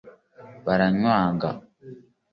[0.65, 1.49] baranywaga